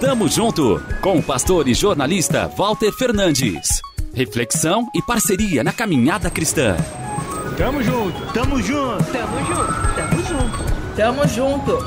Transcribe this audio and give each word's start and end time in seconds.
Tamo 0.00 0.28
junto 0.28 0.82
com 1.00 1.18
o 1.18 1.22
pastor 1.22 1.68
e 1.68 1.74
jornalista 1.74 2.48
Walter 2.48 2.92
Fernandes. 2.92 3.80
Reflexão 4.12 4.88
e 4.94 5.00
parceria 5.00 5.64
na 5.64 5.72
caminhada 5.72 6.30
cristã. 6.30 6.76
Tamo 7.56 7.82
junto, 7.82 8.32
tamo 8.32 8.60
junto, 8.60 9.04
tamo 9.12 9.38
junto, 9.46 9.94
tamo 9.96 10.22
junto, 10.24 10.96
tamo 10.96 11.28
junto. 11.28 11.78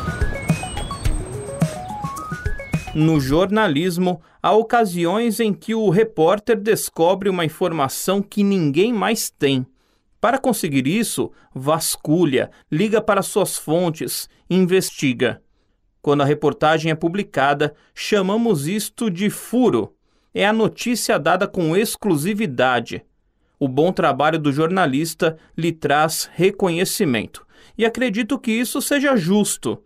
No 2.96 3.20
jornalismo, 3.20 4.22
há 4.42 4.54
ocasiões 4.54 5.40
em 5.40 5.54
que 5.54 5.76
o 5.76 5.90
repórter 5.90 6.60
descobre 6.60 7.30
uma 7.30 7.46
informação 7.46 8.22
que 8.22 8.44
ninguém 8.44 8.94
mais 8.94 9.30
tem. 9.30 9.66
Para 10.20 10.40
conseguir 10.40 10.88
isso, 10.88 11.32
vasculha, 11.54 12.50
liga 12.72 13.02
para 13.02 13.22
suas 13.22 13.58
fontes, 13.58 14.28
investiga. 14.50 15.42
Quando 16.06 16.22
a 16.22 16.26
reportagem 16.26 16.92
é 16.92 16.94
publicada, 16.94 17.74
chamamos 17.96 18.68
isto 18.68 19.10
de 19.10 19.28
furo. 19.28 19.96
É 20.36 20.46
a 20.46 20.54
notícia 20.54 21.18
dada 21.18 21.48
com 21.48 21.76
exclusividade. 21.76 23.04
O 23.60 23.68
bom 23.68 23.92
trabalho 23.92 24.38
do 24.38 24.52
jornalista 24.52 25.36
lhe 25.58 25.72
traz 25.72 26.30
reconhecimento. 26.32 27.44
E 27.76 27.84
acredito 27.84 28.38
que 28.38 28.52
isso 28.52 28.84
seja 28.84 29.18
justo. 29.18 29.82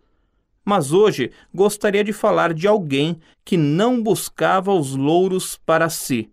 Mas 0.62 0.92
hoje 0.92 1.30
gostaria 1.54 2.04
de 2.04 2.12
falar 2.12 2.52
de 2.52 2.68
alguém 2.68 3.18
que 3.42 3.56
não 3.56 4.02
buscava 4.02 4.74
os 4.74 4.94
louros 4.94 5.58
para 5.64 5.88
si. 5.88 6.30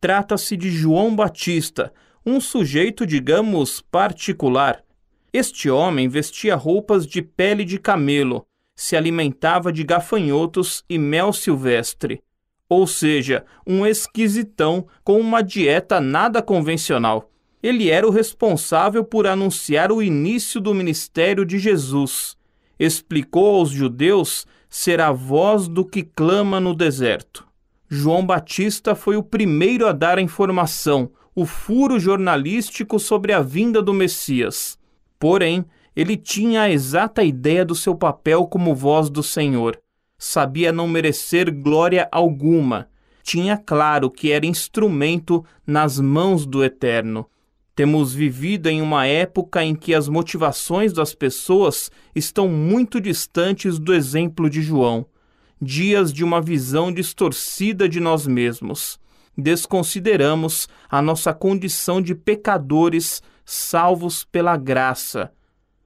Trata-se 0.00 0.56
de 0.56 0.70
João 0.70 1.12
Batista, 1.12 1.92
um 2.24 2.40
sujeito, 2.40 3.04
digamos, 3.04 3.80
particular. 3.80 4.84
Este 5.32 5.68
homem 5.68 6.08
vestia 6.08 6.54
roupas 6.54 7.04
de 7.04 7.20
pele 7.20 7.64
de 7.64 7.80
camelo, 7.80 8.46
se 8.74 8.96
alimentava 8.96 9.72
de 9.72 9.84
gafanhotos 9.84 10.84
e 10.88 10.98
mel 10.98 11.32
silvestre, 11.32 12.22
ou 12.68 12.86
seja, 12.86 13.44
um 13.66 13.86
esquisitão 13.86 14.86
com 15.02 15.20
uma 15.20 15.42
dieta 15.42 16.00
nada 16.00 16.42
convencional. 16.42 17.30
Ele 17.62 17.90
era 17.90 18.06
o 18.06 18.10
responsável 18.10 19.04
por 19.04 19.26
anunciar 19.26 19.92
o 19.92 20.02
início 20.02 20.60
do 20.60 20.74
ministério 20.74 21.44
de 21.44 21.58
Jesus 21.58 22.36
explicou 22.78 23.56
aos 23.56 23.70
judeus 23.70 24.46
ser 24.68 25.00
a 25.00 25.12
voz 25.12 25.68
do 25.68 25.84
que 25.84 26.02
clama 26.02 26.58
no 26.58 26.74
deserto. 26.74 27.46
João 27.88 28.26
Batista 28.26 28.94
foi 28.94 29.16
o 29.16 29.22
primeiro 29.22 29.86
a 29.86 29.92
dar 29.92 30.18
a 30.18 30.22
informação, 30.22 31.10
o 31.34 31.46
furo 31.46 31.98
jornalístico 31.98 32.98
sobre 32.98 33.32
a 33.32 33.40
vinda 33.40 33.80
do 33.80 33.92
Messias. 33.92 34.78
Porém, 35.18 35.64
ele 35.96 36.16
tinha 36.16 36.62
a 36.62 36.70
exata 36.70 37.22
ideia 37.22 37.64
do 37.64 37.74
seu 37.74 37.94
papel 37.94 38.46
como 38.46 38.74
voz 38.74 39.08
do 39.08 39.22
Senhor. 39.22 39.78
Sabia 40.18 40.72
não 40.72 40.88
merecer 40.88 41.52
glória 41.52 42.08
alguma. 42.10 42.88
Tinha 43.22 43.56
claro 43.56 44.10
que 44.10 44.32
era 44.32 44.46
instrumento 44.46 45.44
nas 45.66 45.98
mãos 45.98 46.44
do 46.44 46.64
Eterno. 46.64 47.26
Temos 47.74 48.14
vivido 48.14 48.68
em 48.68 48.80
uma 48.80 49.06
época 49.06 49.64
em 49.64 49.74
que 49.74 49.94
as 49.94 50.08
motivações 50.08 50.92
das 50.92 51.14
pessoas 51.14 51.90
estão 52.14 52.48
muito 52.48 53.00
distantes 53.00 53.78
do 53.78 53.92
exemplo 53.92 54.48
de 54.48 54.62
João. 54.62 55.06
Dias 55.60 56.12
de 56.12 56.22
uma 56.22 56.40
visão 56.40 56.92
distorcida 56.92 57.88
de 57.88 57.98
nós 57.98 58.26
mesmos. 58.26 58.98
Desconsideramos 59.36 60.68
a 60.88 61.02
nossa 61.02 61.34
condição 61.34 62.00
de 62.00 62.14
pecadores 62.14 63.22
salvos 63.44 64.24
pela 64.24 64.56
graça. 64.56 65.32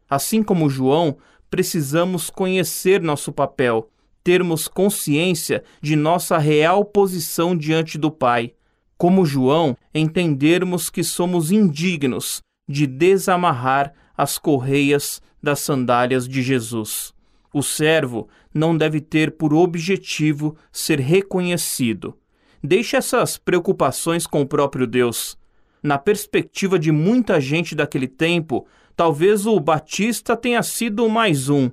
Assim 0.09 0.42
como 0.42 0.70
João, 0.70 1.17
precisamos 1.51 2.31
conhecer 2.31 3.01
nosso 3.03 3.33
papel, 3.33 3.91
termos 4.25 4.69
consciência 4.69 5.62
de 5.81 5.97
nossa 5.97 6.39
real 6.39 6.84
posição 6.84 7.56
diante 7.56 7.98
do 7.98 8.11
Pai 8.11 8.53
como 8.98 9.25
João, 9.25 9.77
entendermos 9.95 10.91
que 10.91 11.05
somos 11.05 11.53
indignos 11.53 12.42
de 12.68 12.85
desamarrar 12.85 13.95
as 14.17 14.36
correias 14.36 15.23
das 15.41 15.61
sandálias 15.61 16.29
de 16.29 16.42
Jesus. 16.42 17.14
O 17.55 17.63
servo 17.63 18.29
não 18.52 18.77
deve 18.77 19.01
ter 19.01 19.36
por 19.36 19.55
objetivo 19.55 20.57
ser 20.73 20.98
reconhecido. 20.98 22.18
Deixe 22.63 22.97
essas 22.97 23.39
preocupações 23.39 24.27
com 24.27 24.42
o 24.42 24.47
próprio 24.47 24.86
Deus. 24.86 25.37
Na 25.83 25.98
perspectiva 25.98 26.78
de 26.78 26.90
muita 26.90 27.40
gente 27.40 27.74
daquele 27.74 28.08
tempo, 28.08 28.66
talvez 28.96 29.46
o 29.46 29.58
Batista 29.61 30.36
tenha 30.36 30.62
sido 30.62 31.08
mais 31.08 31.48
um. 31.48 31.70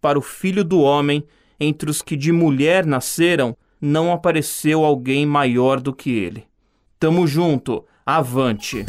Para 0.00 0.18
o 0.18 0.22
filho 0.22 0.62
do 0.62 0.80
homem, 0.80 1.24
entre 1.58 1.90
os 1.90 2.02
que 2.02 2.16
de 2.16 2.30
mulher 2.30 2.86
nasceram, 2.86 3.56
não 3.80 4.12
apareceu 4.12 4.84
alguém 4.84 5.26
maior 5.26 5.80
do 5.80 5.92
que 5.92 6.10
ele. 6.10 6.44
Tamo 6.98 7.26
junto, 7.26 7.84
avante. 8.04 8.84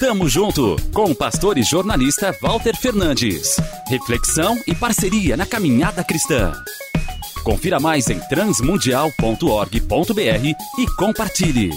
Tamo 0.00 0.28
junto 0.28 0.76
com 0.92 1.04
o 1.04 1.14
pastor 1.14 1.56
e 1.56 1.62
jornalista 1.62 2.34
Walter 2.42 2.76
Fernandes. 2.76 3.56
Reflexão 3.88 4.56
e 4.66 4.74
parceria 4.74 5.36
na 5.36 5.46
caminhada 5.46 6.02
cristã. 6.02 6.52
Confira 7.42 7.78
mais 7.78 8.08
em 8.08 8.18
transmundial.org.br 8.18 10.46
e 10.78 10.86
compartilhe. 10.96 11.70